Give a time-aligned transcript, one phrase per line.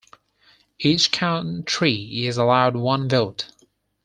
[0.79, 3.51] Each country is allowed one vote.